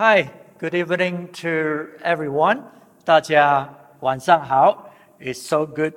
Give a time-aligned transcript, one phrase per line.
[0.00, 2.62] Hi, good evening to everyone.
[3.04, 3.68] 大家
[4.00, 4.90] 晚上好。
[5.18, 5.94] It's so good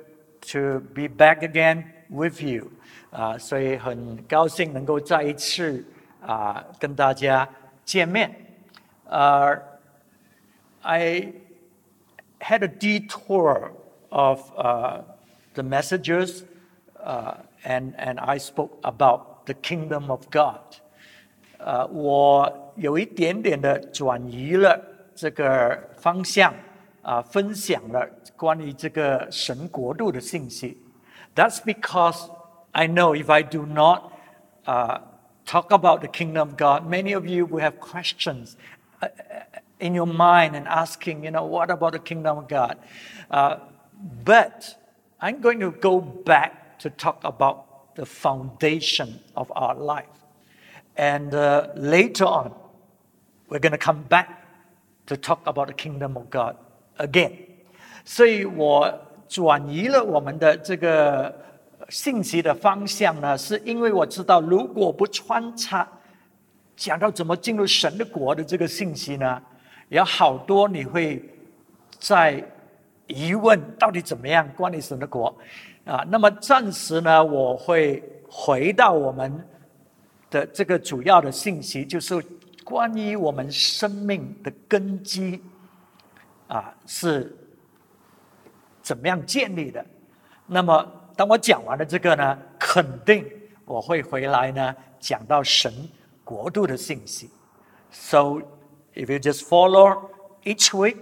[0.52, 2.70] to be back again with you.
[3.10, 5.84] 啊、所以很高兴能够再一次
[6.24, 7.48] 啊、跟大家
[7.84, 8.34] 见面。
[9.04, 9.60] 呃、
[10.82, 11.32] I
[12.40, 13.72] had a detour
[14.08, 15.02] of uh,
[15.54, 16.44] the messages,
[17.04, 17.34] uh,
[17.64, 20.80] and and I spoke about the kingdom of God.
[21.58, 24.80] 呃，我 有一点点的转移了
[25.14, 26.52] 这个方向
[27.02, 30.76] 啊、分享了关于这个神国度的信息。
[31.34, 32.30] That's because
[32.72, 34.12] I know if I do not
[34.66, 35.00] uh,
[35.46, 38.56] talk about the kingdom of God, many of you will have questions
[39.00, 39.08] uh,
[39.78, 42.76] in your mind and asking, you know, what about the kingdom of God?
[43.30, 43.56] Uh,
[44.24, 44.76] but
[45.20, 50.06] I'm going to go back to talk about the foundation of our life.
[50.96, 52.54] And uh, later on,
[53.49, 54.27] we're going to come back
[55.07, 56.55] to talk about the kingdom of God
[56.97, 57.31] again.
[58.03, 58.93] 所以我
[59.27, 61.33] 转移了我们的这个
[61.89, 65.87] 信息的方向呢，是因为我知道，如果不穿插
[66.75, 69.41] 讲到怎么进入神的国的这个信息呢，
[69.89, 71.23] 有好多你会
[71.99, 72.43] 在
[73.07, 75.35] 疑问到底怎么样关于神的国
[75.85, 76.03] 啊。
[76.09, 79.47] 那么暂时呢，我会回到我们
[80.29, 82.23] 的这个主要的信息，就是
[82.64, 85.42] 关于我们生命的根基
[86.46, 87.36] 啊是
[88.82, 89.84] 怎么样建立的。
[90.46, 93.24] 那么当我讲完了这个呢，肯定
[93.64, 95.72] 我会回来呢讲到神
[96.24, 97.30] 国度的信息。
[97.90, 98.42] So
[98.94, 100.10] if you just follow
[100.44, 100.96] each week,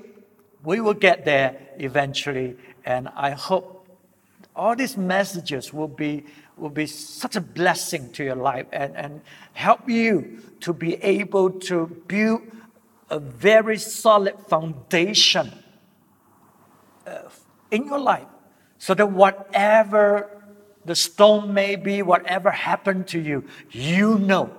[0.63, 3.87] we will get there eventually, and I hope
[4.55, 6.25] all these messages will be
[6.58, 9.22] will be such a blessing to your life and, and
[9.54, 12.42] help you to be able to build
[13.10, 15.52] a very solid foundation
[17.06, 17.22] uh,
[17.72, 18.28] in your life
[18.78, 20.30] so that whatever
[20.86, 24.52] the storm may be, whatever happened to you, you know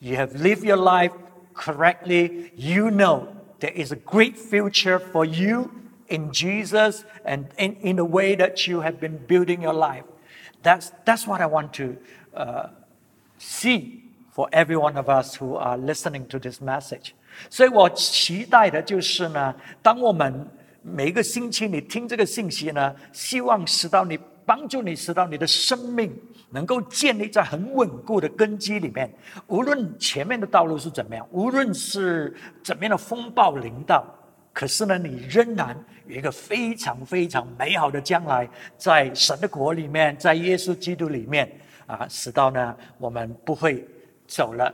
[0.00, 1.12] you have lived your life
[1.54, 2.52] correctly.
[2.54, 5.70] You know there is a great future for you
[6.08, 10.04] in Jesus and in, in the way that you have been building your life.
[10.64, 11.96] That's, that's what I want to
[12.34, 12.70] uh,
[13.38, 14.02] see
[14.32, 17.12] for every one of us who are listening to this message.
[17.50, 20.48] 所以我期待的就是呢，当我们
[20.82, 26.14] 每一个星期你听这个信息呢，希望使到你帮助你使到你的生命
[26.50, 29.12] 能够建立在很稳固的根基里面。
[29.48, 34.04] 无论前面的道路是怎么样，无论是怎么样的风暴临到，
[34.53, 41.49] 可是呢，你仍然有一个非常非常美好的将来，在神的国里面，在耶稣基督里面
[41.85, 43.87] 啊，使到呢我们不会
[44.27, 44.73] 走了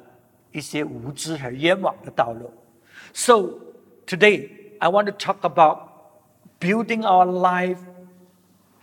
[0.52, 2.52] 一些无知和冤枉的道路。
[3.14, 3.60] So
[4.08, 4.50] today
[4.80, 5.80] I want to talk about
[6.60, 7.80] building our life,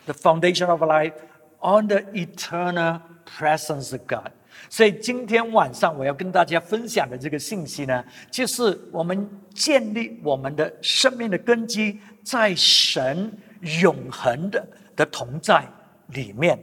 [0.06, 1.14] the foundation of our life
[1.60, 4.30] on the eternal presence of God.
[4.68, 13.32] 所以今天晚上我要跟大家分享的这个信息呢，就是我们建立我们的生命的根基在神
[13.80, 14.66] 永恒的
[14.96, 15.66] 的同在
[16.08, 16.58] 里面。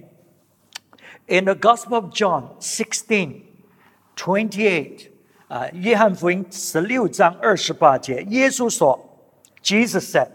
[1.28, 3.42] In the Gospel of John 16,
[4.16, 5.09] 28,
[5.47, 10.30] 啊，约翰福音十六章二十八节，耶稣说：“Jesus said,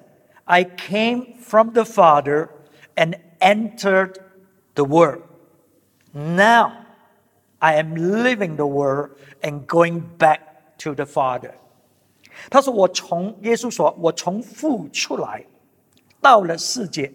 [0.44, 2.50] I came from the Father
[2.94, 4.18] and entered
[4.74, 5.22] the world.
[6.12, 6.77] Now
[7.58, 9.10] I am leaving the world
[9.42, 10.40] and going back
[10.78, 11.54] to the Father。”
[12.50, 15.44] 他说：“我从耶稣说，我从父出来，
[16.20, 17.12] 到了世界。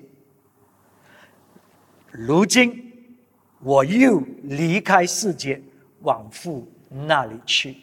[2.12, 3.18] 如今
[3.62, 5.62] 我又离开世界，
[6.02, 7.78] 往父那里去。”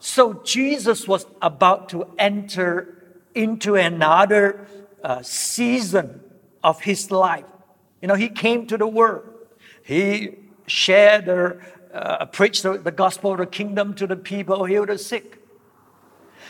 [0.00, 2.86] So Jesus was about to enter
[3.32, 4.66] into another
[5.02, 6.20] uh, season
[6.60, 7.46] of his life.
[8.00, 9.22] You know, he came to the world.
[9.89, 10.35] He
[10.67, 11.57] shared the,
[11.91, 15.23] uh, preached the, gospel of the kingdom to the people, healed the sick.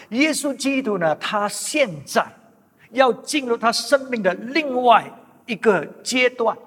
[0.10, 2.26] 耶稣基督呢，他现在
[2.92, 5.10] 要进入他生命的另外
[5.46, 6.58] 一个阶段。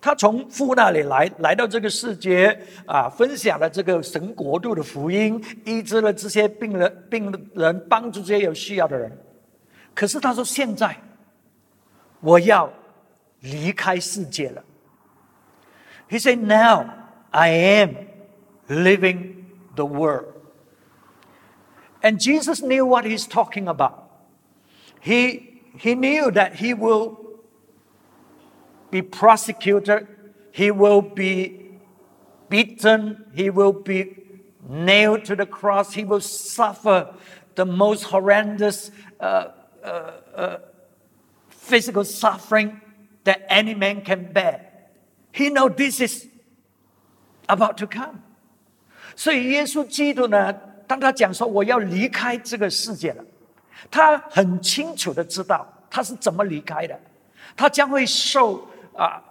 [0.00, 9.12] 他从父那里来，来到这个世界啊，分享了这个神国度的福音，医治了这些病人、病人，帮助这些有需要的人。
[9.94, 10.96] 可是他说：“现在
[12.20, 12.72] 我要
[13.40, 14.64] 离开世界了。”
[16.08, 16.94] He said, "Now
[17.32, 18.08] I am
[18.68, 19.46] leaving
[19.76, 20.34] the world."
[22.02, 24.10] And Jesus knew what he's talking about.
[25.00, 27.18] He he knew that he will
[28.90, 30.06] be prosecuted,
[30.50, 31.70] he will be
[32.48, 34.16] beaten, he will be
[34.68, 35.94] nailed to the cross.
[35.94, 37.14] He will suffer
[37.54, 38.90] the most horrendous
[39.20, 39.48] uh,
[39.84, 40.58] uh, uh,
[41.48, 42.80] physical suffering
[43.24, 44.67] that any man can bear.
[45.38, 46.26] He know this is
[47.46, 48.16] about to come.
[49.14, 50.52] 所以耶稣基督呢，
[50.88, 53.24] 当他讲说我要离开这个世界了，
[53.88, 57.00] 他很清楚的知道他是怎么离开的，
[57.56, 59.22] 他将会受啊。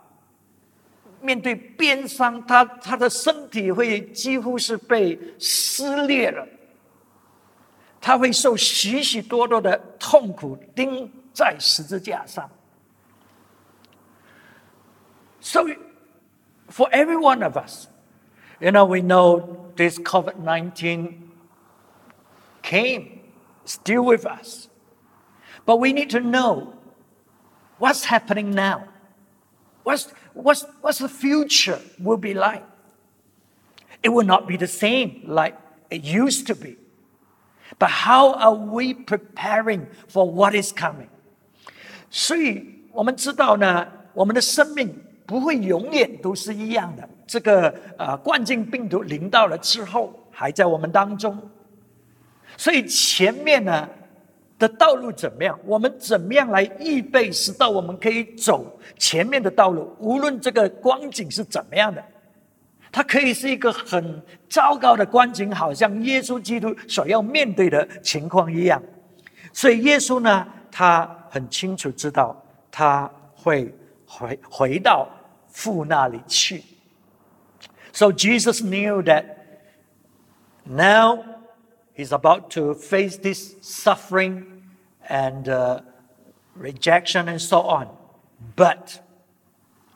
[1.19, 6.47] 面对鞭伤，他他的身体会几乎是被撕裂了，
[7.99, 12.47] 他会受许许多多的痛苦，钉在十字架上。
[15.41, 15.75] 所以
[16.68, 17.88] for every one of us,
[18.60, 21.30] you know, we know this COVID 19
[22.62, 23.20] came
[23.64, 24.68] still with us.
[25.64, 26.74] But we need to know
[27.78, 28.88] what's happening now.
[29.84, 32.64] What's, what's, what's the future will be like?
[34.02, 35.56] It will not be the same like
[35.90, 36.76] it used to be.
[37.78, 41.08] But how are we preparing for what is coming?
[42.10, 47.07] 所以我们知道呢，我们的生命 不会永远都是一样的。
[47.27, 51.37] 这个呃冠状病毒临到了之后，还在我们当中。
[52.55, 53.87] 所以前面呢，
[54.57, 55.59] 的道路怎么样？
[55.65, 59.95] 我们怎么样来预备，使到我们可以走前面的道路？
[59.99, 62.03] 无论这个光景是怎么样的，
[62.91, 68.81] 它可以是一个很糟糕的光景，好像耶稣基督所要面对的情况一样。
[69.51, 72.35] 所以耶稣呢，他很清楚知道
[72.71, 73.71] 他会
[74.05, 75.07] 回回到
[75.56, 76.64] 父那里去。
[77.92, 79.24] So Jesus knew that
[80.64, 81.24] now.
[81.94, 84.62] He's about to face this suffering
[85.10, 85.82] and uh,
[86.56, 87.88] rejection and so on.
[88.56, 88.98] But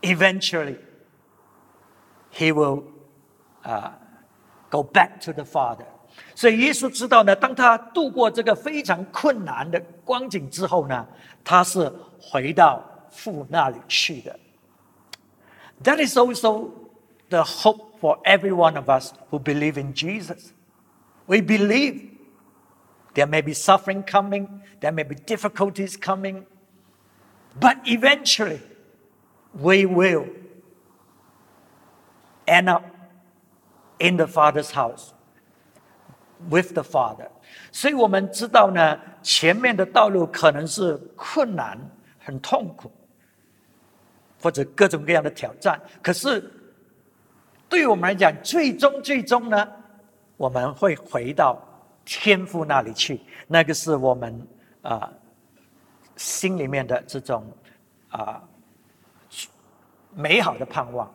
[0.02, 0.76] eventually,
[2.31, 2.84] he will
[3.64, 3.93] uh,
[4.69, 5.87] go back to the Father.
[6.34, 11.06] 所以耶稣知道呢，当他度过这个非常困难的光景之后呢，
[11.43, 11.90] 他是
[12.20, 14.38] 回到父那里去的。
[15.82, 16.72] That is also
[17.28, 20.52] the hope for every one of us who believe in Jesus.
[21.26, 22.12] We believe
[23.14, 26.46] there may be suffering coming, there may be difficulties coming,
[27.58, 28.60] but eventually
[29.54, 30.26] we will
[32.46, 32.84] end up
[33.98, 35.14] in the Father's house
[36.48, 37.31] with the Father.
[37.72, 41.78] 所以我们知道呢，前面的道路可能是困难、
[42.19, 42.93] 很痛苦，
[44.41, 45.79] 或者各种各样的挑战。
[46.01, 46.51] 可是
[47.69, 49.67] 对我们来讲，最终最终呢，
[50.38, 51.61] 我们会回到
[52.03, 54.47] 天父那里去，那个是我们
[54.81, 55.11] 啊
[56.17, 57.45] 心里面的这种
[58.09, 58.41] 啊
[60.13, 61.09] 美好的盼望。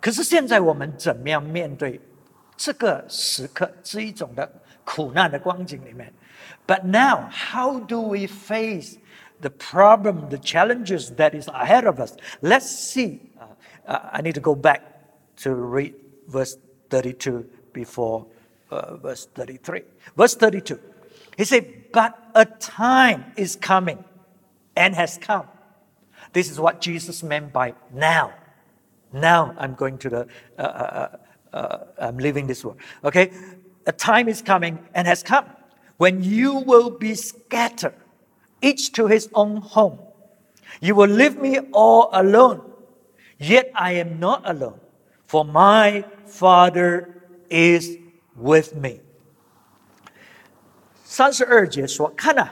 [0.00, 2.00] 可是现在我们怎么样面对
[2.56, 4.50] 这个时刻这一种的
[4.84, 6.12] 苦难的光景里面
[6.66, 8.97] ？But now, how do we face
[9.40, 12.16] the problem, the challenges that is ahead of us?
[12.42, 13.20] Let's see.
[13.86, 14.82] Uh, I need to go back
[15.38, 15.94] to read
[16.26, 16.56] verse
[16.90, 18.26] thirty-two before
[18.70, 19.82] uh, verse 33.
[20.16, 20.78] Verse 32.
[21.36, 24.04] He said, But a time is coming
[24.76, 25.46] and has come.
[26.32, 28.32] This is what Jesus meant by now.
[29.12, 31.08] Now I'm going to the, uh, uh,
[31.52, 32.78] uh, uh I'm leaving this world.
[33.04, 33.32] Okay?
[33.86, 35.46] A time is coming and has come
[35.96, 37.94] when you will be scattered,
[38.61, 39.99] each to his own home.
[40.79, 42.61] You will leave me all alone.
[43.37, 44.79] Yet I am not alone,
[45.27, 47.09] for my Father
[47.49, 47.97] is
[48.35, 49.01] with me。
[51.03, 52.49] 三十二节说：“看呐，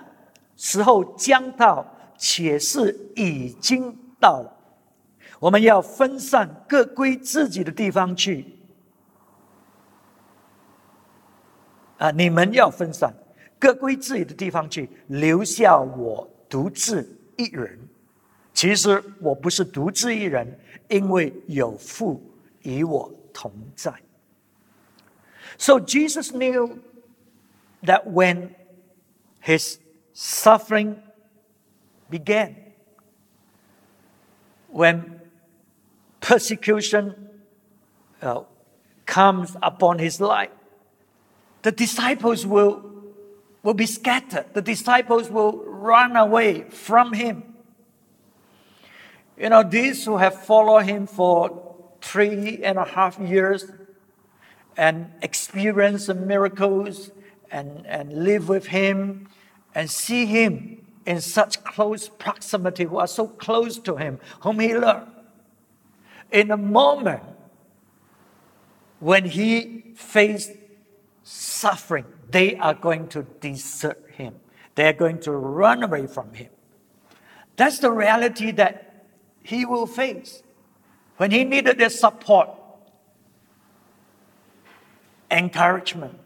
[0.55, 1.85] 时候将到，
[2.17, 4.57] 且是已经到了。
[5.39, 8.59] 我们要分散，各归自己的地方去。
[11.97, 13.13] 啊，你们要分散，
[13.59, 17.79] 各归自己的地方去，留下我独自一人。
[18.53, 22.21] 其实我不是独自一人，因为有父
[22.63, 23.93] 与我同在。”
[25.57, 26.79] So Jesus knew
[27.83, 28.49] that when
[29.43, 29.77] his
[30.13, 30.95] suffering
[32.09, 32.55] began,
[34.71, 35.19] when
[36.19, 37.15] persecution
[38.21, 38.43] uh,
[39.05, 40.51] comes upon his life,
[41.63, 42.81] the disciples will,
[43.66, 44.46] will be scattered.
[44.54, 47.42] The disciples will run away from him.
[49.36, 53.68] You know, these who have followed him for three and a half years,
[54.76, 57.10] and experience the miracles
[57.50, 59.28] and, and live with Him
[59.74, 64.74] and see Him in such close proximity, who are so close to Him, whom He
[64.74, 65.10] loved.
[66.30, 67.22] In a moment,
[69.00, 70.50] when he faced
[71.25, 74.35] suffering, they are going to desert him.
[74.75, 76.49] They are going to run away from him.
[77.55, 79.05] That's the reality that
[79.43, 80.41] he will face.
[81.17, 82.49] When he needed their support,
[85.29, 86.17] encouragement,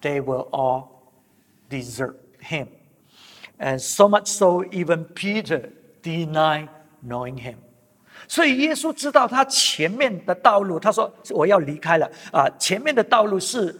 [0.00, 1.12] they will all
[1.68, 2.68] desert him.
[3.58, 5.70] And so much so, even Peter
[6.02, 6.70] denied
[7.02, 7.58] knowing him.
[8.28, 13.74] 所以耶稣知道他前面的道路，他说我要离开了啊，前面的道路是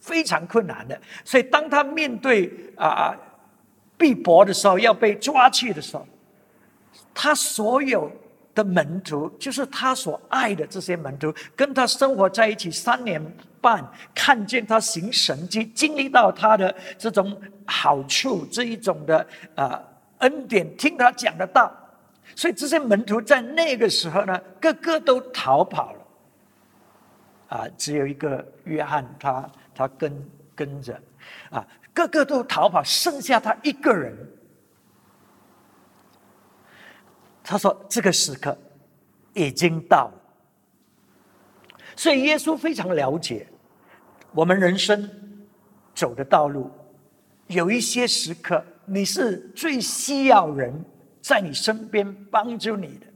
[0.00, 1.00] 非常困难的。
[1.24, 3.14] 所以当他面对啊
[3.96, 6.06] 逼迫的时候，要被抓去的时候，
[7.14, 8.10] 他所有
[8.54, 13.22] 的门徒，就是他所爱的这些门徒，跟他生活在一起三年
[13.60, 19.80] 半，看见他行神迹，经历到他的这种好处，这一种的啊
[20.18, 21.70] 恩典，听他讲的道。
[22.34, 25.98] 所以这些门徒在那个时候呢，个个都逃跑了，
[27.48, 31.00] 啊，只有一个约翰，他他跟跟着，
[31.50, 34.16] 啊，个个都逃跑，剩下他一个人。
[37.42, 38.56] 他说：“这个时刻
[39.34, 40.20] 已经到了。”
[41.96, 43.46] 所以耶稣非常了解
[44.32, 45.10] 我们人生
[45.94, 46.70] 走的道路，
[47.48, 50.84] 有一些时刻你是最需要人。
[51.22, 53.06] 在你身边帮助你的，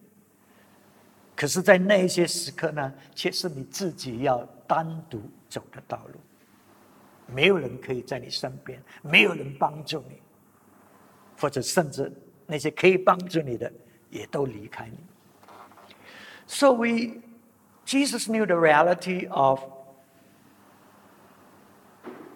[1.35, 6.21] 可是，在那一些时刻呢，却是你自己要单独走的道路。
[7.28, 10.22] 没有人可以在你身边，没有人帮助你，
[11.40, 12.12] 或者甚至
[12.46, 13.72] 那些可以帮助你的，
[14.10, 14.98] 也都离开你。
[16.48, 17.22] So we,
[17.86, 19.62] Jesus knew the reality of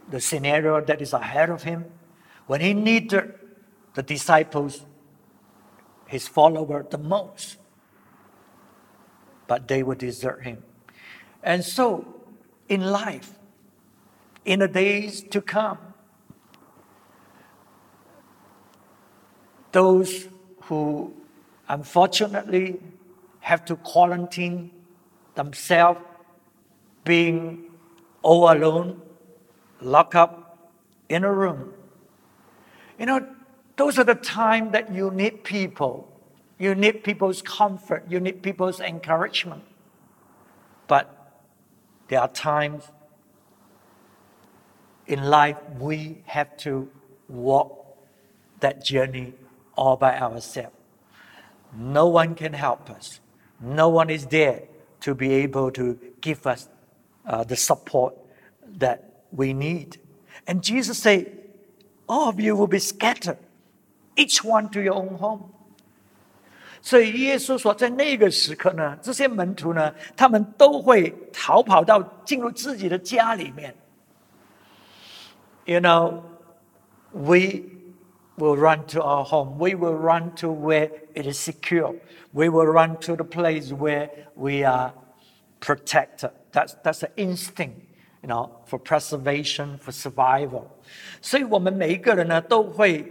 [0.10, 1.86] the scenario that is ahead of him
[2.48, 3.34] when he needed
[3.96, 4.82] the disciples
[6.06, 7.58] his follower the most.
[9.48, 10.63] But they would desert him.
[11.44, 12.06] And so,
[12.70, 13.32] in life,
[14.49, 15.76] in the days to come,
[19.73, 20.26] those
[20.62, 21.12] who
[21.69, 22.81] unfortunately
[23.40, 24.71] have to quarantine
[25.35, 26.00] themselves,
[27.05, 27.67] being
[28.23, 29.02] all alone,
[29.83, 30.71] locked up
[31.11, 31.75] in a room.
[32.99, 33.28] You know,
[33.76, 36.11] those are the time that you need people.
[36.59, 38.07] You need people's comfort.
[38.09, 39.64] You need people's encouragement.
[40.87, 41.05] But
[42.09, 42.85] there are times
[45.08, 46.88] in life we have to
[47.27, 47.72] walk
[48.60, 49.34] that journey
[49.75, 50.75] all by ourselves.
[51.75, 53.20] No one can help us.
[53.60, 54.63] No one is there
[55.01, 56.70] to be able to give us
[57.25, 58.13] uh, the support
[58.80, 59.98] that we need.
[60.46, 61.25] And Jesus said,
[62.08, 63.38] All of you will be scattered
[64.15, 65.50] each one to your own home。
[66.82, 73.74] 所以耶稣说，在那个时刻呢，这些门徒呢，他们都会逃跑到进入自己的家里面。
[75.68, 76.24] You know,
[77.13, 77.63] we
[78.38, 79.58] will run to our home.
[79.58, 81.96] We will run to where it is secure.
[82.34, 84.94] We will run to the place where we are
[85.60, 86.32] protected.
[86.51, 87.82] That's that's the instinct,
[88.22, 90.65] you know, for preservation, for survival.
[91.22, 93.06] 所以我们每一个人呢，都会。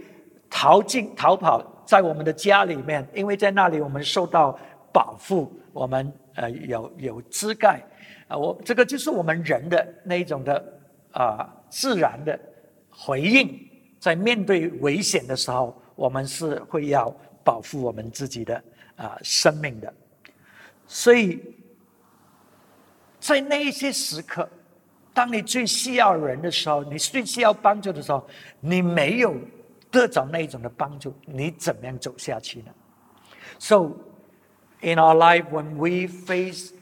[0.55, 4.55] 逃进逃跑在我们的家里面，因为在那里我们受到
[4.91, 7.83] 保护，我们呃有有遮盖
[8.27, 10.63] 啊，我这个就是我们人的那一种的
[11.20, 12.38] 啊自然的
[12.90, 13.58] 回应，
[13.98, 18.62] 在面对危险的时候，我们是会要保护我们自己的
[18.96, 19.92] 啊生命的，
[20.86, 21.40] 所以
[23.18, 24.48] 在那一些时刻，
[25.12, 28.26] 当你最需要人的时候，你最需要帮助的时候，
[28.60, 29.36] 你没有。
[29.90, 32.70] 得到那种的帮助，你怎么样走下去呢
[33.58, 33.92] ？So,
[34.82, 36.72] in our life, when we face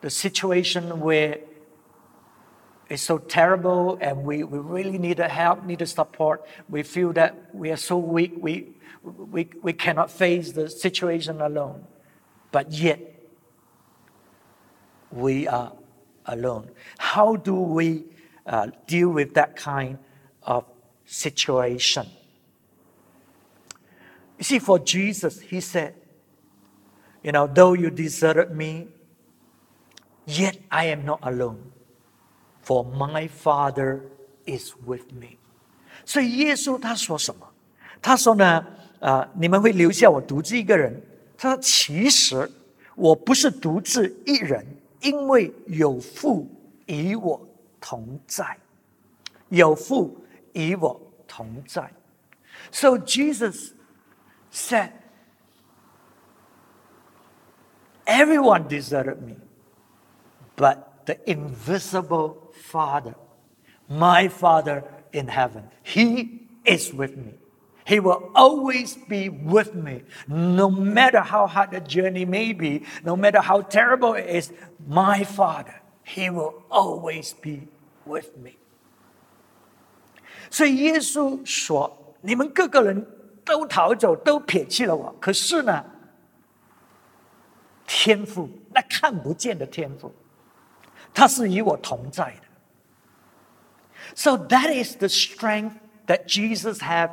[0.00, 1.38] the situation where
[2.88, 7.12] it's so terrible and we, we really need a help, need a support, we feel
[7.12, 8.70] that we are so weak, we,
[9.02, 11.84] we, we cannot face the situation alone.
[12.50, 13.00] But yet,
[15.10, 15.72] we are
[16.26, 16.70] alone.
[16.98, 18.04] How do we
[18.46, 19.98] uh, deal with that kind
[20.42, 20.64] of
[21.04, 22.06] situation?
[24.38, 25.94] You see, for Jesus, he said,
[27.22, 28.88] You know, though you deserted me,
[30.26, 31.72] yet I am not alone,
[32.67, 34.01] for my Father
[34.45, 35.37] is with me.
[36.05, 37.47] 所以耶稣他说什么？
[38.01, 38.65] 他说呢，
[38.99, 41.01] 啊，你们会留下我独自一个人。
[41.37, 42.49] 他说，其实
[42.95, 44.65] 我不是独自一人，
[45.01, 46.47] 因为有父
[46.85, 47.39] 与我
[47.79, 48.57] 同在，
[49.49, 50.17] 有父
[50.53, 51.91] 与我同在。
[52.71, 53.71] So Jesus
[54.51, 54.91] said,
[58.05, 59.37] Everyone deserted me,
[60.55, 63.15] but the invisible Father,
[63.87, 65.69] my Father in heaven.
[65.83, 67.33] He is with me.
[67.85, 73.17] He will always be with me, no matter how hard the journey may be, no
[73.17, 74.53] matter how terrible it is.
[74.87, 77.67] My Father, He will always be
[78.05, 78.57] with me.
[80.49, 83.05] 所以耶稣说：“你们各个人
[83.43, 85.13] 都逃走，都撇弃了我。
[85.19, 85.83] 可是呢，
[87.85, 90.13] 天赋那看不见的天赋，
[91.13, 92.46] 他是与我同在的。”
[94.15, 95.75] So that is the strength
[96.07, 97.09] that Jesus had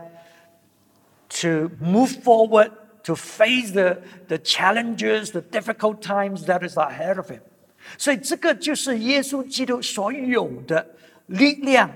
[1.41, 2.73] to move forward,
[3.05, 7.41] to face the, the challenges, the difficult times that is ahead of him.
[7.97, 10.87] 所以这个就是耶稣基督所有的
[11.27, 11.91] 力量，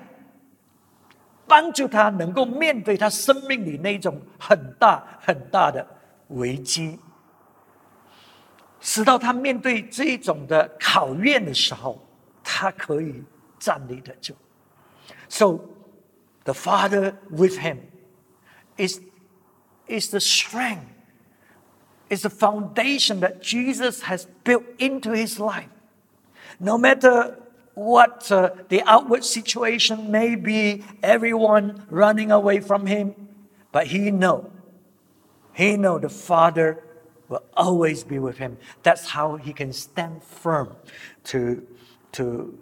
[1.46, 5.86] 帮助他能够面对他生命里那种很大很大的
[6.28, 6.98] 危机，
[8.80, 12.02] 使到他面对这一种的考验的时候，
[12.42, 13.22] 他可以
[13.58, 14.34] 站立得住。
[15.29, 15.69] So
[16.43, 17.87] the Father with him
[18.77, 19.01] is
[19.87, 20.85] is the strength,
[22.09, 25.69] is the foundation that Jesus has built into his life.
[26.59, 27.39] No matter
[27.73, 33.15] what uh, the outward situation may be, everyone running away from him,
[33.71, 34.51] but he know,
[35.53, 36.83] he know the Father
[37.29, 38.57] will always be with him.
[38.83, 40.75] That's how he can stand firm
[41.25, 41.65] to,
[42.13, 42.57] to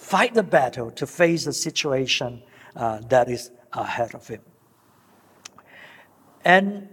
[0.00, 2.42] fight the battle, to face the situation
[2.74, 4.40] uh, that is ahead of him.
[6.44, 6.88] And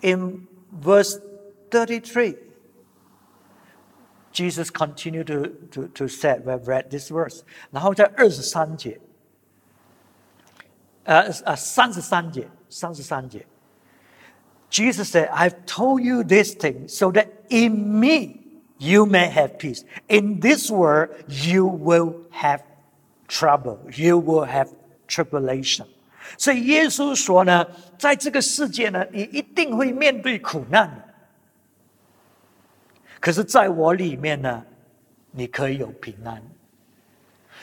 [0.00, 1.18] in verse
[1.70, 2.34] 33,
[4.32, 7.44] Jesus continued to, to, to say, we have read this verse.
[7.70, 8.98] 然后在二十三节，
[11.04, 13.46] 呃呃三十三节，三十三节，
[14.70, 18.40] Jesus said, "I've told you this thing so that in me
[18.77, 19.83] you may have peace.
[20.07, 22.61] In this world you will have
[23.27, 23.79] trouble.
[23.95, 24.69] You will have
[25.07, 25.85] tribulation."
[26.37, 27.65] 所以耶稣说呢，
[27.97, 31.03] 在这个世界呢，你一定会面对苦难。
[33.19, 34.63] 可是，在我里面呢，
[35.31, 36.41] 你可以有平安。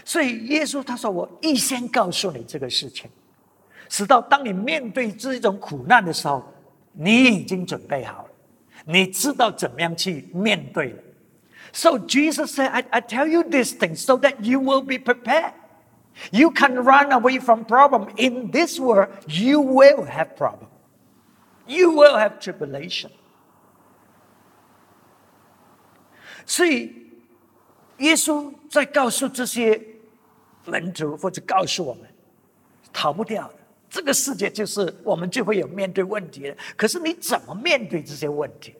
[0.04, 3.08] 所以耶稣他说：“我预先告诉你这个事情，
[3.88, 6.44] 直到当你面对这种苦难的时候，
[6.92, 8.28] 你已经准备好了，
[8.84, 11.02] 你知道怎么样去面对了。”
[11.73, 15.53] So Jesus said, "I I tell you this thing so that you will be prepared."
[16.31, 18.09] You can run away from problem.
[18.17, 20.67] In this world, you will have problem.
[21.65, 23.11] You will have tribulation.
[26.45, 26.91] 所以，
[27.99, 29.79] 耶稣在告诉这些
[30.65, 32.09] 门徒，或者告诉我们，
[32.91, 33.53] 逃不掉的。
[33.89, 36.57] 这个世界就是我们就会有面对问题的。
[36.75, 38.75] 可是你怎么面对这些问题？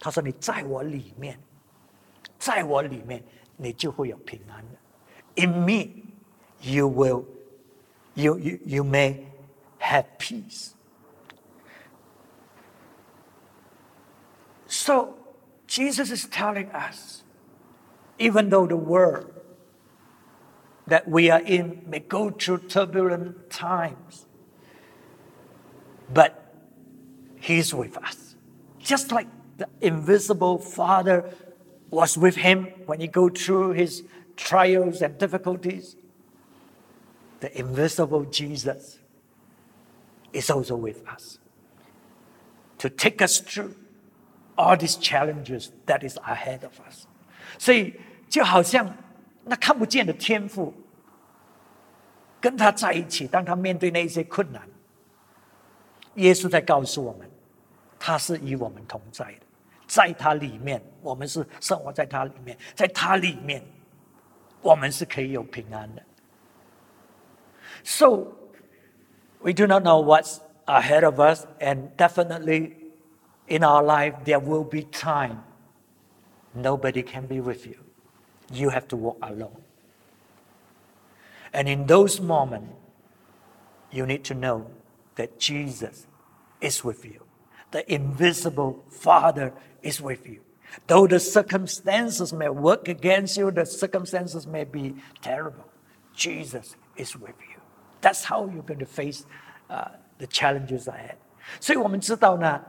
[0.00, 1.38] 他说：“你在我里面，
[2.38, 3.22] 在我里面，
[3.56, 5.46] 你就会有平安的。
[5.46, 6.04] In me。”
[6.66, 7.26] you will,
[8.14, 9.26] you, you, you may
[9.76, 10.74] have peace.
[14.66, 15.14] So,
[15.66, 17.22] Jesus is telling us,
[18.18, 19.30] even though the world
[20.86, 24.24] that we are in may go through turbulent times,
[26.14, 26.54] but
[27.38, 28.36] He's with us.
[28.78, 31.30] Just like the invisible Father
[31.90, 34.02] was with him when he go through his
[34.36, 35.96] trials and difficulties
[37.40, 38.98] the invisible Jesus
[40.32, 41.38] is also with us
[42.78, 43.74] to take us through
[44.56, 47.06] all these challenges that is ahead of us.
[47.58, 47.94] 所以
[48.28, 48.96] 就好像
[49.44, 50.74] 那看不见的天赋，
[52.40, 54.62] 跟他在一起，当他面对那些困难，
[56.14, 57.30] 耶稣在告诉我们，
[57.98, 59.46] 他是与我们同在的，
[59.88, 63.62] 在他里面，我们是生活在他里面，在他里面，
[64.62, 66.02] 我们是可以有平安的。
[67.82, 68.26] so
[69.40, 72.72] we do not know what's ahead of us, and definitely
[73.46, 75.44] in our life there will be time
[76.54, 77.76] nobody can be with you.
[78.50, 79.62] You have to walk alone.
[81.52, 82.72] And in those moments,
[83.90, 84.66] you need to know
[85.16, 86.06] that Jesus
[86.60, 87.20] is with you.
[87.70, 90.40] The invisible Father is with you.
[90.86, 95.64] Though the circumstances may work against you, the circumstances may be terrible,
[96.14, 97.60] Jesus is with you.
[98.00, 99.24] That's how you're going to face
[99.70, 99.88] uh,
[100.18, 101.16] the challenges ahead.
[101.60, 102.60] 所以我们知道呢，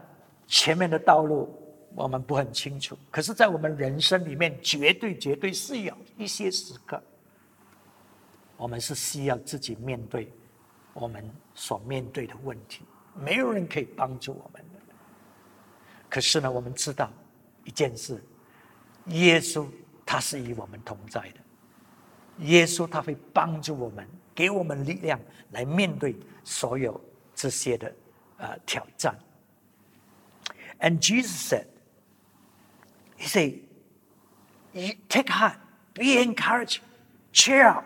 [0.47, 1.49] 前面的道路
[1.95, 7.01] 我们不很清楚，可是，在我们人生里面，绝对绝对是有一些时刻，
[8.57, 10.31] 我们是需要自己面对
[10.93, 12.83] 我们所面对的问题，
[13.15, 14.68] 没有人可以帮助我们的。
[16.09, 17.11] 可是呢，我们知道
[17.63, 18.23] 一件事，
[19.07, 19.67] 耶稣
[20.05, 21.39] 他是与我们同在的。
[22.39, 25.19] 耶稣他会帮助我们，给我们力量
[25.51, 26.99] 来面对所有
[27.33, 27.93] 这些的
[28.37, 29.17] 呃挑战。
[30.79, 31.67] And Jesus said,
[33.17, 33.59] He said,
[35.07, 35.55] "Take heart,
[35.93, 36.79] be encouraged,
[37.31, 37.85] cheer up."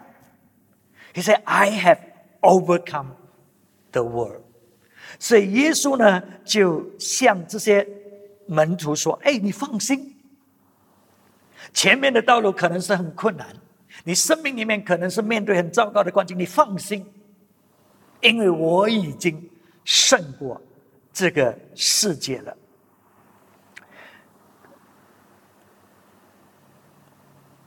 [1.13, 1.99] He said, "I have
[2.41, 3.12] overcome
[3.91, 4.43] the world."
[5.19, 7.88] 所以耶稣呢，就向这些
[8.46, 10.16] 门徒说：“哎，你放心，
[11.72, 13.54] 前面的道路可能是很困难，
[14.04, 17.07] 你生命里面可能是面对很糟糕的环境，你放心，
[18.20, 19.50] 因为我已经
[19.85, 20.61] 胜过
[21.12, 22.57] 这个世界了。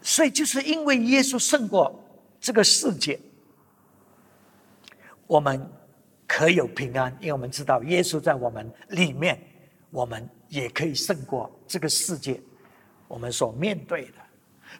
[0.02, 2.02] 所以，就是因为耶稣胜过
[2.40, 3.20] 这个世界，
[5.28, 5.70] 我们
[6.26, 9.38] 可有平安，因为我们知道耶稣在我们里面，
[9.92, 12.40] 我们也可以胜过这个世界。”
[13.12, 14.14] 我们所面对的。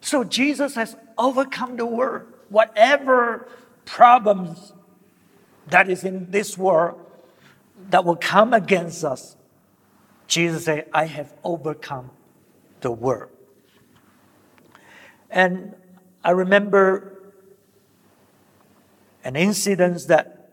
[0.01, 2.23] So Jesus has overcome the world.
[2.49, 3.47] Whatever
[3.85, 4.73] problems
[5.69, 6.99] that is in this world
[7.91, 9.35] that will come against us,
[10.27, 12.09] Jesus said, I have overcome
[12.81, 13.29] the world.
[15.29, 15.75] And
[16.23, 17.33] I remember
[19.23, 20.49] an incident that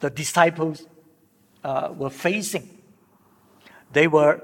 [0.00, 0.86] the disciples
[1.62, 2.68] uh, were facing.
[3.91, 4.41] they were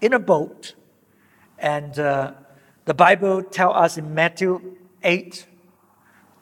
[0.00, 0.74] in a boat.
[1.58, 2.32] And uh,
[2.84, 5.46] the Bible tells us in Matthew 8,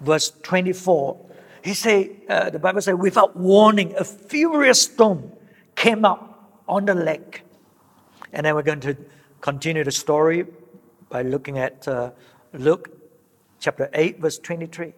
[0.01, 1.27] verse 24,
[1.63, 5.33] he say, uh, the Bible says, without warning, a furious storm
[5.77, 7.43] came up on the lake.
[8.33, 8.97] And then we're going to
[9.41, 10.47] continue the story
[11.11, 12.13] by looking at uh,
[12.55, 12.91] Luke
[13.59, 14.95] chapter 8, verse 23.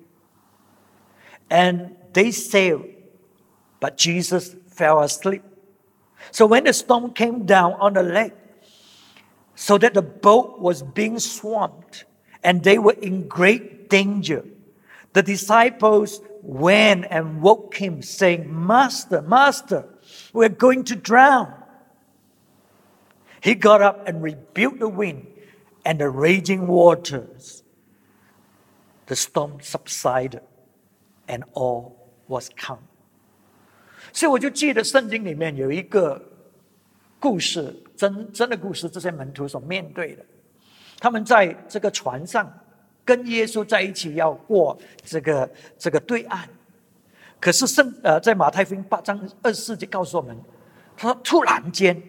[1.51, 2.87] And they sailed,
[3.81, 5.43] but Jesus fell asleep.
[6.31, 8.33] So when the storm came down on the lake,
[9.55, 12.05] so that the boat was being swamped
[12.43, 14.45] and they were in great danger.
[15.13, 19.85] The disciples went and woke him, saying, Master, Master,
[20.33, 21.55] we're going to drown.
[23.41, 25.27] He got up and rebuked the wind
[25.85, 27.63] and the raging waters.
[29.07, 30.43] The storm subsided
[31.29, 32.89] and all was calm.
[34.13, 36.23] 所以我就记得圣经里面有一个
[37.19, 40.25] 故事真真的故事，这些门徒所面对的，
[40.99, 42.53] 他们在这个船上
[43.05, 46.49] 跟耶稣在一起，要过这个这个对岸。
[47.41, 50.37] 可是圣呃，在马太福音八章二十四节告诉我们，
[50.97, 52.01] 他说突然间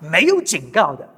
[0.00, 1.08] 没有警告的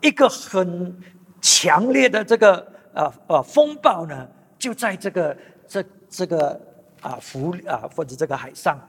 [0.00, 0.96] 一个很
[1.40, 5.36] 强烈的这个呃呃风暴呢，就在这个
[5.66, 6.60] 这这个
[7.00, 8.80] 啊湖啊或者这个海上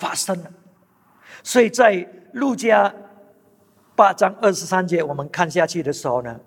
[0.00, 0.50] 发生了。
[1.44, 2.92] 所以在路加。
[3.96, 6.40] 八章二十三节，我们看下去的时候呢，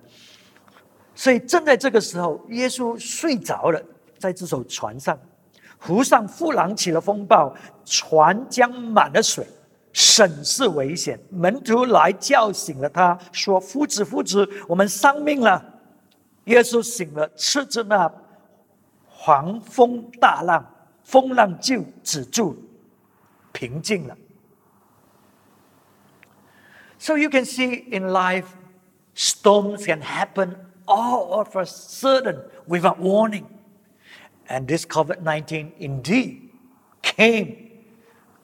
[1.14, 3.80] 所以正在这个时候，耶稣睡着了，
[4.18, 5.16] 在这艘船上，
[5.78, 7.54] 湖上忽然起了风暴，
[7.86, 9.46] 船将满了水，
[9.92, 11.20] 甚是危险。
[11.30, 15.64] 门徒来叫醒了他，说：“夫子，夫子，我们丧命了。”
[16.46, 18.12] 耶稣醒了，斥着那
[19.24, 20.66] 狂风大浪，
[21.04, 22.58] 风浪就止住了，
[23.53, 24.17] 平静了。
[26.99, 28.57] So you can see in life,
[29.15, 33.47] storms can happen all of a sudden without warning.
[34.49, 36.51] And this COVID 19 indeed
[37.03, 37.71] came,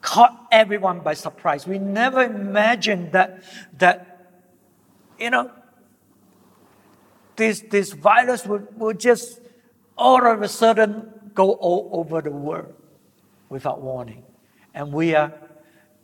[0.01, 1.67] caught everyone by surprise.
[1.67, 3.43] We never imagined that,
[3.79, 4.31] that
[5.19, 5.51] you know,
[7.35, 9.41] this, this virus would, would just
[9.97, 12.73] all of a sudden go all over the world
[13.49, 14.23] without warning.
[14.72, 15.32] And we are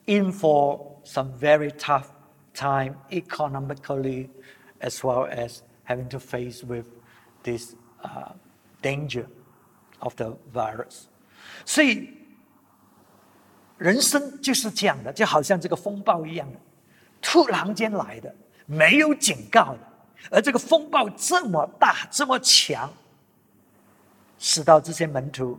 [0.06, 2.08] in for some very tough
[2.54, 4.28] time economically
[4.80, 6.86] as well as having to face with
[7.42, 8.32] this uh,
[8.82, 9.26] danger
[10.00, 11.06] of the virus.
[11.64, 12.12] 所以
[13.78, 16.58] 人生就是这样的，就好像这个风暴一样的，
[17.20, 18.34] 突然间来的，
[18.66, 19.78] 没有警告的。
[20.30, 22.90] 而这个风暴这么大，这么强，
[24.38, 25.58] 使到这些门徒，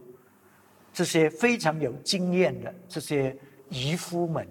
[0.98, 3.38] 这些非常有经验的这些
[3.70, 4.48] 渔夫们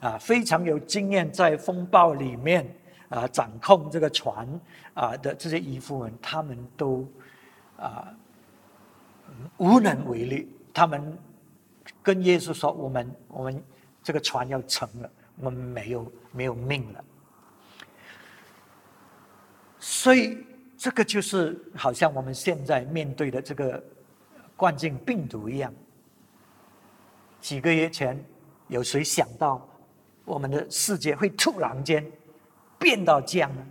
[0.00, 2.66] 啊，非常有经验，在风暴里面
[3.08, 4.48] 啊，掌控这个船
[4.94, 7.08] 啊的这些渔夫们，他们都
[7.76, 8.12] 啊
[9.58, 10.52] 无能为力。
[10.74, 11.16] 他们
[12.02, 13.62] 跟耶稣说：“我们，我们
[14.02, 17.04] 这个船要沉了，我们没有没有命了。”
[19.78, 20.36] 所以，
[20.76, 23.80] 这个就是好像我们现在面对的这个
[24.60, 25.72] 冠状病毒一样。
[27.40, 28.22] 几个月前，
[28.68, 29.66] 有谁想到？
[30.26, 32.04] 我们的世界会突然间
[32.78, 33.66] 变到这样呢？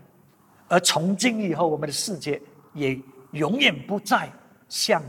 [0.68, 2.42] 而从今以后，我们的世界
[2.74, 3.00] 也
[3.34, 4.28] 永远不再
[4.68, 5.04] 像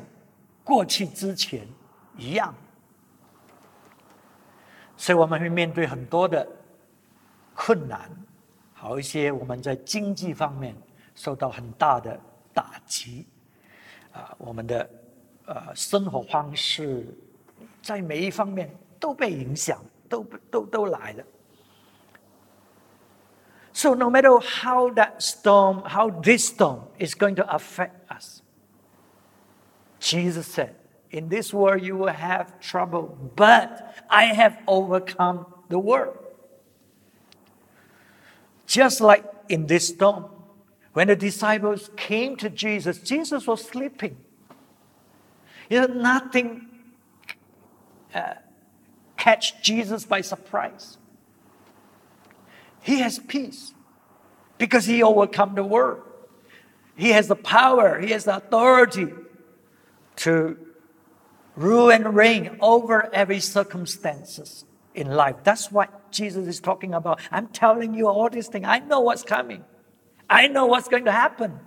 [0.63, 1.67] 过去之前
[2.19, 2.55] 一样。
[4.99, 6.47] 所以我们会面对很多的
[7.55, 8.11] 困难，
[8.75, 10.77] 好一些我们在经济方面
[11.15, 12.21] 受到很大的
[12.53, 13.27] 打击，
[14.13, 14.89] 啊，我们的
[15.50, 17.06] 呃生活方式
[17.82, 21.24] 在每一方面都被影响，都都都来了。
[23.74, 28.42] So no matter how that storm, how this storm is going to affect us,
[30.00, 30.76] Jesus said,
[31.12, 36.16] In this world you will have trouble, but I have overcome the world.
[38.66, 40.26] Just like in this storm,
[40.94, 44.18] when the disciples came to Jesus, Jesus was sleeping.
[45.71, 46.67] You know, nothing
[48.15, 48.35] uh,
[49.17, 50.99] catch Jesus by surprise.
[52.83, 53.73] He has peace
[54.59, 56.03] because he overcome the world.
[56.97, 59.09] He has the power, he has the authority
[60.17, 60.59] to
[61.57, 65.37] rule and reign over every circumstances in life.
[65.45, 67.21] That's what Jesus is talking about.
[67.31, 68.67] I'm telling you all these things.
[68.67, 69.65] I know what's coming.
[70.29, 71.59] I know what's going to happen.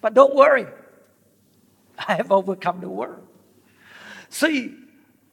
[0.00, 0.66] But don't worry.
[2.06, 3.20] I have overcome the world.
[4.30, 4.74] 所以，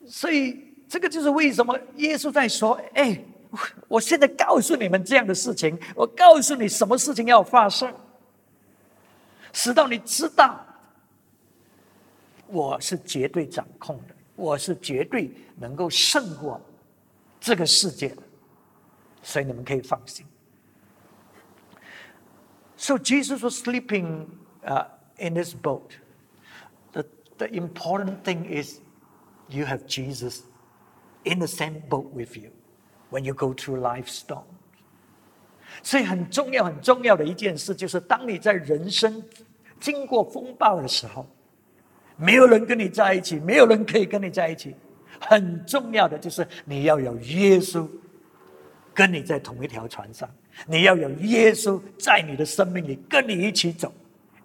[0.05, 3.23] 所以这个就是为什么耶稣在说：“哎，
[3.87, 7.93] 我现在告诉你们这样的事情，我告诉你什么事情要发生，
[9.53, 10.65] 使到你知道
[12.47, 16.59] 我是绝对掌控的，我是绝对能够胜过
[17.39, 18.21] 这个世界的，
[19.23, 20.25] 所以你们可以放心。
[22.75, 24.27] So Jesus was sleeping
[24.65, 24.85] uh,
[25.17, 25.99] in this boat.
[27.37, 28.79] The, important thing is
[29.49, 30.41] you have Jesus
[31.23, 32.49] in the same boat with you
[33.11, 34.43] when you go through life storm.
[35.83, 39.23] 所以很重要、很重要的一件事，就是当你在人生
[39.79, 41.27] 经过风暴的时候，
[42.15, 44.75] 没有人跟你在一起，没有人可以跟你在一起。
[45.19, 47.87] 很重要的就是你要有耶稣
[48.93, 50.27] 跟你在同一条船上，
[50.65, 53.93] 你要有耶稣在你的生命里跟你一起走。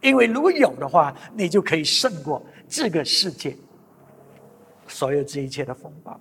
[0.00, 3.55] 因为如果有的话，你就可以胜过这个世界
[4.87, 6.19] 所有这一切的风暴。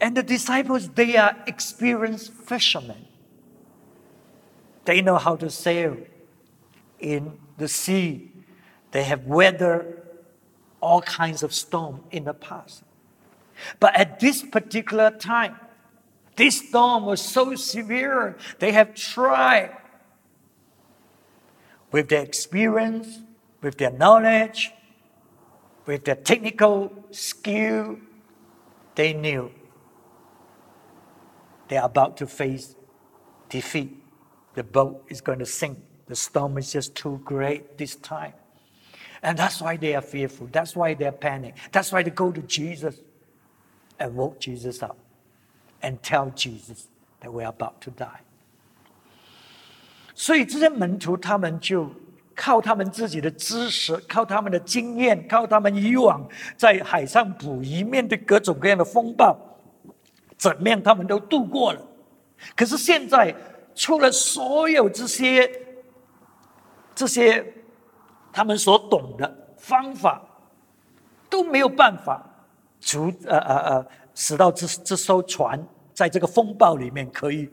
[0.00, 3.06] And the disciples, they are experienced fishermen.
[4.84, 5.96] They know how to sail
[7.00, 8.30] in the sea.
[8.92, 10.02] They have weathered
[10.80, 12.84] all kinds of storm in the past.
[13.80, 15.56] But at this particular time,
[16.36, 19.76] this storm was so severe, they have tried
[21.93, 23.19] with their experience,
[23.61, 24.73] with their knowledge,
[25.85, 27.97] with their technical skill,
[28.95, 29.51] they knew
[31.69, 32.75] they are about to face
[33.47, 33.95] defeat.
[34.55, 35.79] The boat is going to sink.
[36.07, 38.33] The storm is just too great this time.
[39.21, 40.49] And that's why they are fearful.
[40.51, 41.55] That's why they're panic.
[41.71, 42.99] That's why they go to Jesus
[43.99, 44.97] and woke Jesus up
[45.81, 46.87] and tell Jesus
[47.21, 48.19] that we're about to die.
[50.23, 51.85] 所以这些门徒他们就
[52.33, 59.37] 靠他们自己的知识，靠他们的经验，靠他们以往在海上捕鱼，面对各种各样的风暴，
[60.37, 61.81] 怎么样他们都度过了。
[62.55, 63.35] 可是现在
[63.75, 65.51] 出了所有这些
[66.95, 67.45] 这些
[68.31, 70.21] 他们所懂的方法，
[71.29, 72.25] 都没有办法
[72.79, 75.61] 阻呃呃呃，使到这这艘船
[75.93, 77.49] 在这个风暴里面可以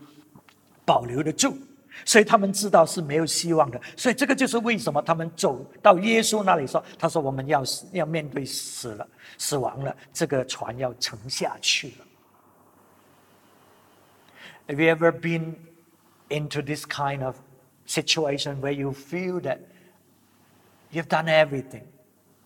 [0.84, 1.56] 保留得住，
[2.03, 3.79] 所以他们知道是没有希望的。
[3.95, 12.05] 所以这个就是为什么他们走到耶稣那里说：“他说我们要死，要面对死了，死亡了，这个船要沉下去了。”
[14.67, 15.55] Have you ever been
[16.29, 17.35] into this kind of
[17.85, 19.59] situation where you feel that
[20.91, 21.83] you've done everything,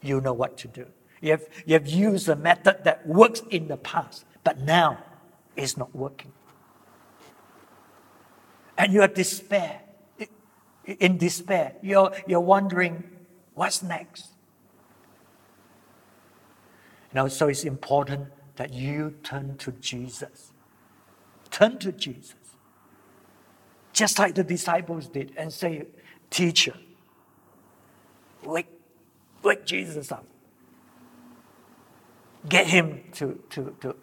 [0.02, 0.86] you know what to do.
[1.22, 4.98] You have, you have used a method that works in the past, but now
[5.56, 6.32] it's not working.
[8.78, 9.82] And you are despair,
[10.86, 11.74] in despair.
[11.82, 13.04] You're, you're wondering,
[13.54, 14.28] what's next?
[17.12, 20.54] You know, so it's important that you turn to Jesus.
[21.52, 22.36] Turn to Jesus
[23.92, 25.86] just like the disciples did, and say,
[26.30, 26.76] Teacher,
[28.46, 28.70] wake,
[29.44, 30.24] wake Jesus up.
[32.48, 33.96] Get him to, to, to,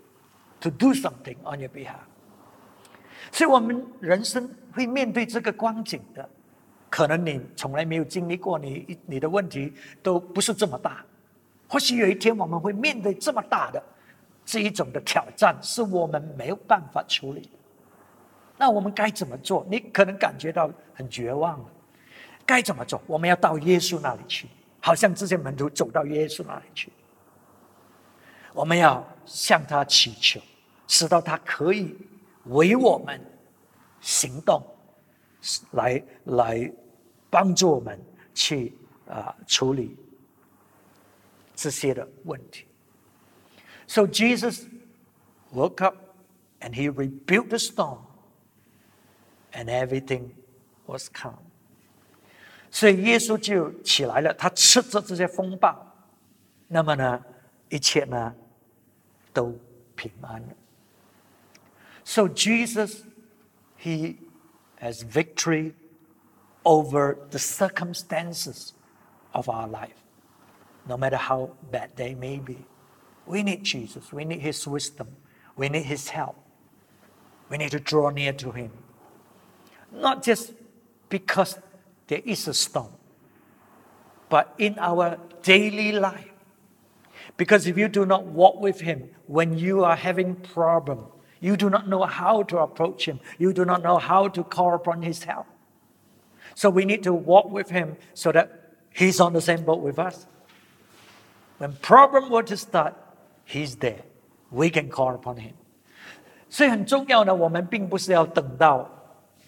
[0.61, 2.05] to do something on your behalf.
[3.33, 6.28] 所以，我们人生 会面对这个光景的，
[6.90, 11.06] 可能你从来没有经历过，你你的问题都不是这么大。
[11.68, 13.82] 或许有一天我们会面对这么大的
[14.46, 17.50] 这一种的挑战是我们没有办法处理的。
[18.58, 19.66] 那我们该怎么做？
[19.70, 21.66] 你可能感觉到很绝望了。
[22.46, 23.02] 该怎么做？
[23.08, 24.48] 我们要到耶稣那里去，
[24.82, 26.92] 好像这些门徒走到耶稣那里去。
[28.54, 30.42] 我们要向他祈求，
[30.88, 31.96] 使到他可以
[32.46, 33.20] 为我们
[34.01, 34.63] 行动，
[35.73, 36.73] 来来
[37.31, 38.01] 帮助我们
[38.35, 38.77] 去
[39.09, 39.97] 啊处理
[41.55, 42.67] 这些的问题。
[43.87, 44.65] So Jesus
[45.53, 45.97] woke up
[46.61, 48.01] and he rebuked the storm,
[49.53, 50.31] and everything
[50.87, 51.39] was calm.
[52.71, 55.95] 所以耶稣就起来了，他斥责这些风暴，
[56.69, 57.25] 那么呢，
[57.69, 58.35] 一切呢
[59.33, 59.57] 都
[59.95, 60.49] 平安了。
[62.05, 63.03] So Jesus,
[63.82, 64.20] he
[64.76, 65.74] has victory
[66.64, 68.74] over the circumstances
[69.34, 70.04] of our life,
[70.88, 72.64] no matter how bad they may be.
[73.26, 74.14] We need Jesus.
[74.14, 75.08] We need His wisdom.
[75.56, 76.36] We need His help.
[77.50, 78.70] We need to draw near to Him.
[79.92, 80.54] Not just
[81.10, 81.58] because
[82.06, 82.94] there is a storm,
[84.30, 86.30] but in our daily life.
[87.36, 91.08] Because if you do not walk with Him when you are having problem,
[91.41, 93.21] you do not know how to approach Him.
[93.39, 95.47] You do not know how to call upon His help.
[96.55, 98.49] So we need to walk with Him so that
[98.91, 100.27] He's on the same boat with us.
[101.59, 102.95] When problem were to start,
[103.45, 104.03] He's there.
[104.51, 105.55] We can call upon Him.
[106.49, 108.89] 所以很重要呢，我们并不是要等到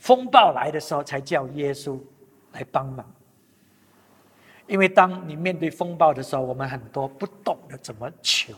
[0.00, 1.98] 风暴来的时候才叫耶稣
[2.52, 3.04] 来帮忙。
[4.66, 8.52] 因为当你面对风暴的时候，我们很多不懂得怎么求，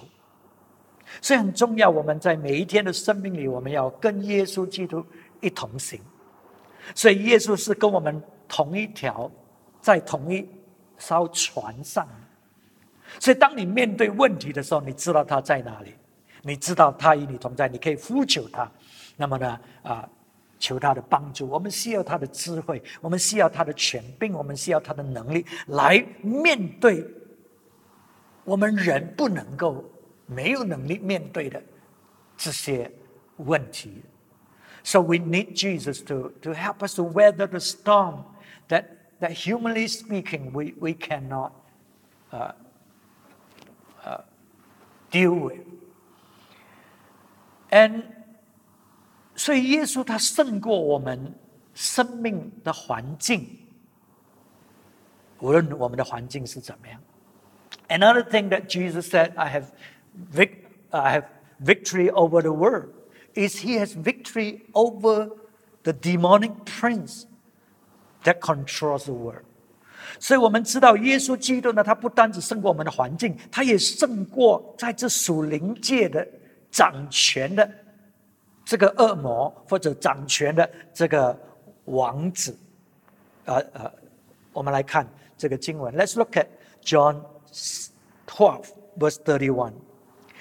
[1.22, 1.90] 所以很重要。
[1.90, 5.06] 我们在每一天的生命里，我们要跟耶稣基督
[5.42, 6.00] 一同行。
[6.94, 9.30] 所以耶稣是跟我们同一条，
[9.82, 10.48] 在同一
[10.98, 12.08] 艘船上。
[13.20, 15.94] 所以当你面对问题的时候，你知道他在哪里，
[16.42, 18.72] 你知道他与你同在，你可以呼求他。
[19.18, 20.10] 那么呢，啊。
[20.58, 27.06] 求他的帮助，我们需要他的智慧，我们需要他的权柄，我们需要他的能力来面对
[28.46, 29.84] 我们人不能够
[30.27, 31.63] 没有能力面对的
[32.37, 32.91] 这些
[33.37, 34.03] 问题。
[34.83, 38.25] So we need Jesus to to help us to weather the storm
[38.69, 38.85] that
[39.21, 41.53] that humanly speaking we we cannot
[42.31, 42.53] uh
[44.03, 44.23] uh
[45.11, 45.67] deal with.
[47.71, 48.05] And
[49.37, 51.35] 所以，耶稣他胜过我们
[51.73, 53.67] 生命的环境，
[55.39, 57.01] 无论我们的环境是怎么样。
[57.89, 59.67] Another thing that Jesus said, "I have,
[60.33, 61.25] vic, I have
[61.61, 62.89] victory over the world,"
[63.35, 65.31] is He has victory over
[65.83, 67.25] the demonic prince
[68.25, 69.45] that controls the world.
[70.19, 76.27] 所以我们知道，耶稣基督呢，他不单只胜过我们的环境，他也胜过在这属灵界的
[76.71, 77.71] 掌权的。
[78.63, 81.37] 这个恶魔或者掌权的这个
[81.87, 82.57] 王子，
[83.45, 83.93] 呃呃，
[84.53, 85.05] 我们来看
[85.37, 85.93] 这个经文。
[85.97, 86.47] Let's look at
[86.85, 87.25] John
[88.29, 89.73] twelve verse thirty one.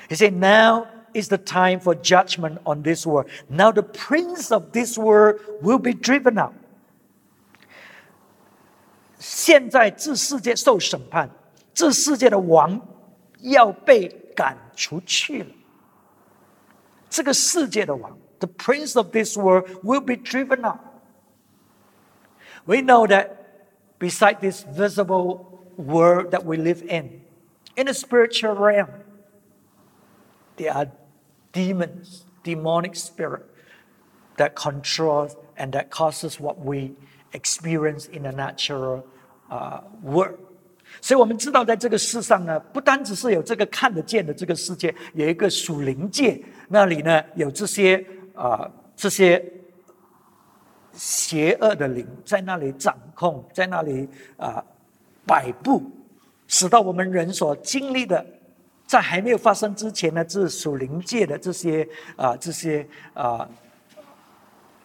[0.10, 3.30] He said, "Now is the time for judgment on this world.
[3.48, 6.54] Now the prince of this world will be driven out."
[9.20, 11.30] 现在这世界受审判，
[11.74, 12.80] 这世界的王
[13.42, 15.50] 要被赶出去了。
[17.10, 20.80] 这个世界的王，the prince of this world will be driven out.
[22.66, 23.30] We know that
[24.00, 27.22] beside this visible world that we live in,
[27.76, 28.88] in the spiritual realm,
[30.57, 30.89] there are
[31.53, 33.43] demons, demonic spirit
[34.37, 36.93] that controls and that causes what we
[37.33, 39.05] experience in the natural
[39.51, 40.39] uh, world.
[41.01, 49.45] 所以我们知道，在这个世上呢，不单只是有这个看得见的这个世界，有一个属灵界，那里呢有这些啊这些
[50.93, 54.65] 邪恶的灵在那里掌控，在那里啊
[55.27, 55.83] 摆布，
[56.47, 58.25] 使到我们人所经历的，
[58.95, 63.49] 在还没有发生之前呢，这属灵界的这些啊这些啊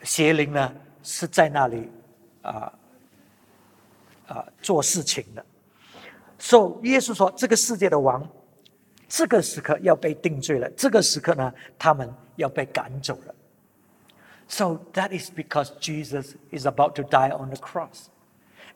[0.02, 1.88] 邪灵呢，是在那里
[2.42, 2.74] 啊
[4.26, 5.46] 啊做事情的。
[6.40, 8.28] 所以耶稣说：“这个世界的王，
[9.08, 10.68] 这个时刻要被定罪了。
[10.72, 13.36] 这个时刻呢，他们要被赶走了。”
[14.50, 18.08] So that is because Jesus is about to die on the cross.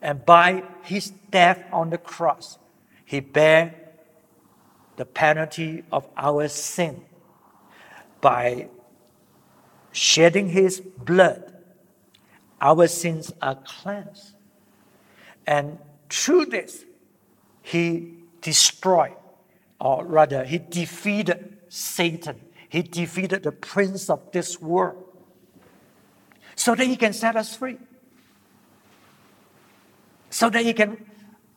[0.00, 2.58] And by his death on the cross,
[3.04, 3.72] he bare
[4.96, 7.04] the penalty of our sin.
[8.20, 8.68] By
[9.92, 11.52] shedding his blood,
[12.60, 14.34] our sins are cleansed.
[15.46, 15.78] And
[16.08, 16.84] through this,
[17.62, 19.16] he destroyed,
[19.80, 22.40] or rather, he defeated Satan.
[22.68, 25.04] He defeated the prince of this world
[26.56, 27.78] so that he can set us free.
[30.30, 31.04] So that he can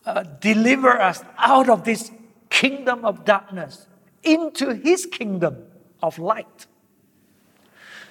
[0.04, 2.10] uh, deliver us out of this
[2.50, 3.86] kingdom of darkness
[4.22, 5.54] into his kingdom
[6.00, 6.44] of light.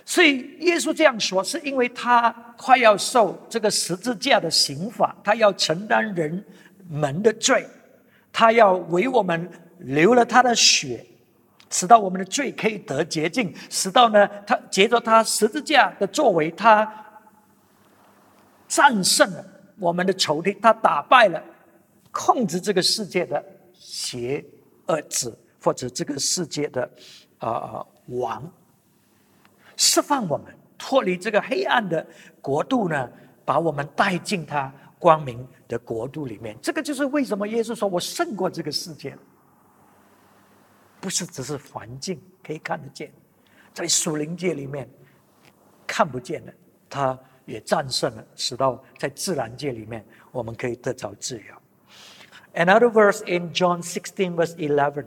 [0.06, 6.44] 所以耶稣这样说，是因为他快要受这个十字架的刑罚，他要承担人
[6.90, 7.68] 们的罪，
[8.32, 11.06] 他要为我们流了他的血，
[11.70, 16.90] 使到我们的罪可以得洁净，使到呢，他借着他十字架的作为，他
[18.70, 19.46] 战胜了
[19.78, 21.44] 我们的仇敌，他打败了
[22.12, 23.44] 控制这个世界的
[23.88, 24.44] 邪
[24.88, 26.92] 恶子，或者这个世界的
[27.38, 28.52] 啊王。
[29.78, 32.06] 释放我们脱离这个黑暗的
[32.42, 33.10] 国度呢，
[33.46, 36.58] 把我们带进他光明的国度里面。
[36.62, 39.18] 这个就是为什么耶稣说我胜过这个世界，
[41.00, 43.10] 不是只是环境可以看得见，
[43.74, 44.90] 在属灵界里面
[45.86, 46.54] 看不见的，
[46.90, 51.56] 他也战胜了，使到在自然界里面我们可以得着自由。
[52.55, 55.07] Another verse in John 16 verse 11,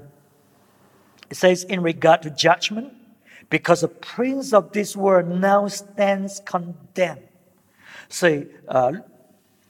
[1.29, 2.91] it says, "In regard to judgment."
[3.49, 7.21] because the prince of this world now stands condemned.
[8.09, 8.91] 所以，呃，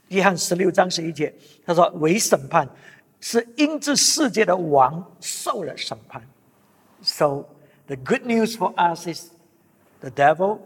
[0.10, 1.34] 约翰十六章十一节，
[1.66, 2.70] 他说：“为审判
[3.20, 6.22] 是因这世界的王受了审判。”
[7.02, 7.48] So
[7.88, 9.30] the good news for us is
[10.00, 10.60] the devil,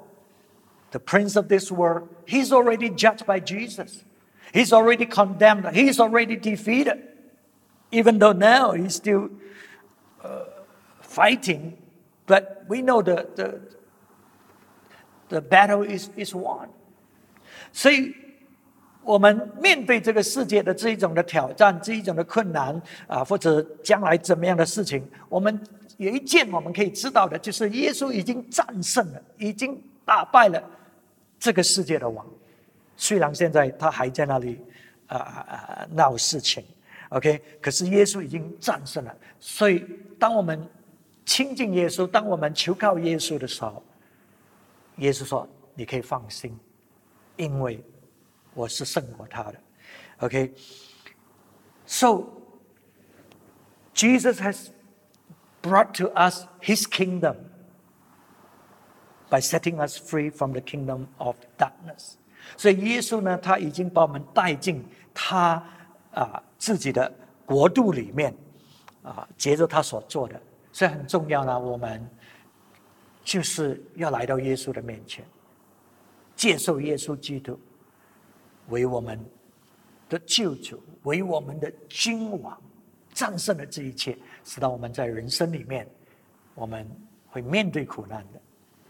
[0.92, 4.04] the prince of this world, he's already judged by Jesus.
[4.54, 5.66] He's already condemned.
[5.74, 6.98] He's already defeated.
[7.92, 9.30] Even though now he's still
[10.24, 10.46] uh,
[11.02, 11.78] fighting
[12.28, 13.60] but we know the, the,
[15.30, 16.70] the battle is, is won.
[17.74, 18.14] 所以，
[19.04, 25.60] 我们面对这个世界的这一种的挑战，这一种的困难啊，或者将来怎么样的事情，我们
[25.98, 30.64] 有一件我们可以知道的，就是耶稣已经战胜了，已经打败了
[31.40, 32.24] 这个世界的王。
[33.04, 34.60] 虽然现在他还在那里
[35.08, 36.66] 啊啊闹事情，
[37.10, 39.16] OK，可是耶稣已经战胜了。
[39.40, 39.86] 所以，
[40.20, 40.68] 当我们
[41.26, 43.84] 亲近耶稣，当我们求靠耶稣的时候，
[44.98, 46.58] 耶稣说：“你可以放心，
[47.38, 47.84] 因为
[48.54, 49.56] 我是胜过他的。”
[50.20, 50.52] Okay,
[51.86, 52.26] so
[53.94, 54.70] Jesus has
[55.62, 57.36] brought to us His kingdom
[59.30, 62.18] by setting us free from the kingdom of darkness.
[62.57, 65.63] 所以耶稣呢，他已经把我们带进他
[66.13, 67.13] 啊自己的
[67.45, 68.35] 国度里面
[69.03, 70.41] 啊，接着他所做的。
[70.73, 72.05] 所以很重要呢，我们
[73.23, 75.25] 就是要来到耶稣的面前，
[76.35, 77.59] 接受耶稣基督
[78.69, 79.19] 为我们
[80.09, 82.61] 的救主，为我们的君王，
[83.13, 85.89] 战胜了这一切，使到我们在人生里面，
[86.55, 86.85] 我们
[87.29, 88.41] 会面对苦难的，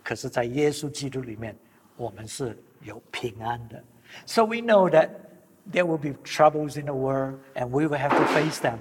[0.02, 1.54] 可是，在耶稣基督里面，
[1.96, 3.83] 我们是有平安的。
[4.25, 5.09] So we know that
[5.71, 8.79] there will be troubles in the world, and we will have to face them.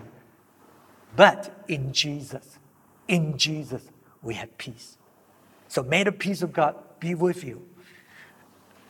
[1.16, 2.58] But in Jesus.
[3.06, 3.82] In Jesus,
[4.22, 4.96] we have peace.
[5.68, 7.66] So may the peace of God be with you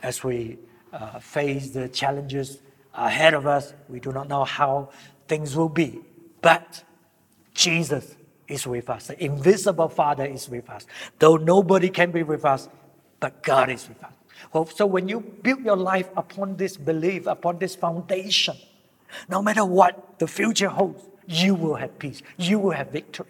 [0.02, 0.58] as we
[0.92, 2.60] uh, face the challenges
[2.94, 3.74] ahead of us.
[3.88, 4.90] We do not know how
[5.26, 6.00] things will be,
[6.40, 6.84] but
[7.54, 8.16] Jesus
[8.46, 9.08] is with us.
[9.08, 10.86] The invisible Father is with us.
[11.18, 12.68] Though nobody can be with us,
[13.20, 14.12] but God is with us.
[14.51, 18.55] Well, so when you build your life upon this belief, upon this foundation,
[19.27, 22.21] no matter what the future holds, you will have peace.
[22.37, 23.27] You will have victory.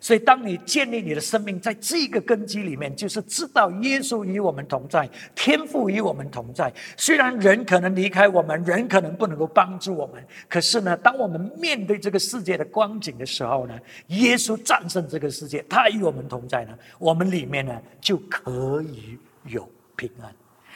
[0.00, 6.72] 所以，当你建立你的生命在这个根基里面，就是知道耶稣与我们同在，天父与我们同在。
[6.96, 13.76] 虽然人可能离开我们，人可能不能够帮助我们，可是呢，当我们面对这个世界的光景的时候呢，
[14.08, 20.32] 耶稣战胜这个世界，他与我们同在呢，我们里面呢就可以有平安。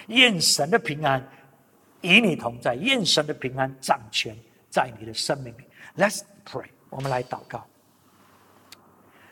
[0.08, 1.28] 愿神的平安
[2.02, 4.36] 与你同在，愿神的平安掌权
[4.70, 5.64] 在你的生命里。
[5.98, 7.66] Let's pray，我们来祷告。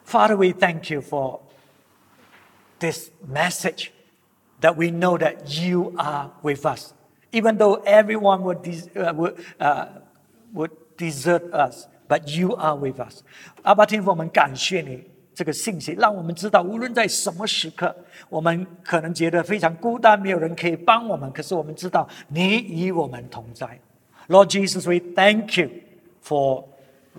[0.06, 1.41] Father, we thank you for
[2.80, 3.89] this message
[4.62, 6.93] that we know that you are with us.
[7.32, 9.88] Even though everyone would, uh, would, uh,
[10.54, 13.22] would desert us, but you are with us.
[13.64, 15.04] 阿爸天父，我们感谢你
[15.35, 17.95] 这个信息，让我们知道，无论在什么时刻，
[18.28, 21.30] 我们可能觉得非常孤单，没有人可以帮我们。
[21.33, 23.78] 可是我们知道，你与我们同在。
[24.28, 25.70] Lord Jesus, we thank you
[26.22, 26.64] for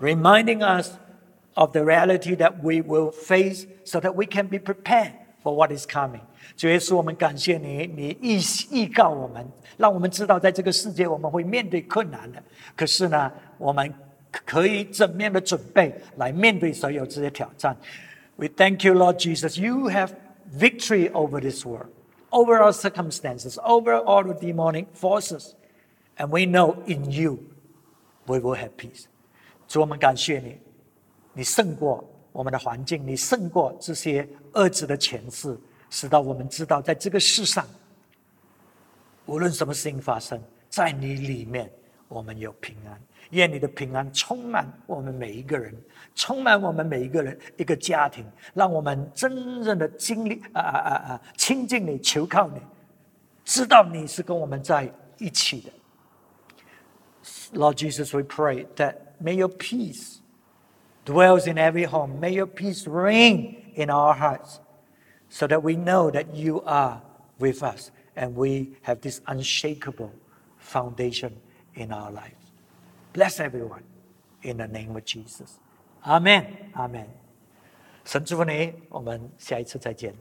[0.00, 0.92] reminding us
[1.54, 5.12] of the reality that we will face so that we can be prepared
[5.42, 6.20] for what is coming.
[6.56, 8.40] 主耶稣，我们感谢你，你预
[8.70, 9.46] 预告我们，
[9.76, 12.42] 让我们知道在这个世界我们会面对困难的。
[12.76, 13.92] 可是呢，我们
[14.44, 17.76] 可以怎么样的准备来面对所有这些挑战
[18.36, 19.60] ？We thank you, Lord Jesus.
[19.60, 20.10] You have
[20.52, 21.88] victory over this world,
[22.30, 25.52] over our circumstances, over all the demonic forces.
[26.16, 27.38] And we know in you
[28.26, 29.04] we will have peace.
[29.66, 30.58] 主，我们感谢你，
[31.32, 35.58] 你胜过我们的环境，你胜过这些恶子的权势，
[35.90, 37.66] 使到我们知道，在这个世上，
[39.26, 41.70] 无论什么事情发生，在你里面
[42.13, 42.99] 我们有平安。
[43.31, 45.73] 愿你的平安充满我们每一个人，
[46.15, 52.59] 充满我们每一个人一个家庭，让我们真正的经历啊啊啊啊，亲近你，求靠你，
[53.45, 55.71] 知道你是跟我们在一起的。
[57.53, 60.19] Lord Jesus, we pray that may your peace
[61.05, 62.19] dwells in every home.
[62.19, 64.59] May your peace reign in our hearts,
[65.29, 67.01] so that we know that you are
[67.39, 70.11] with us and we have this unshakable
[70.57, 71.33] foundation
[71.75, 72.51] in our lives.
[73.13, 73.83] Bless everyone
[74.41, 75.59] in the name of Jesus.
[76.05, 76.71] Amen.
[76.73, 77.07] Amen.
[78.05, 80.13] 神祝福你，我们下一次再见。